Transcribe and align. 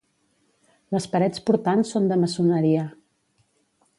Les 0.95 1.05
parets 1.15 1.43
portants 1.51 1.93
són 1.95 2.09
de 2.13 2.19
maçoneria. 2.23 2.87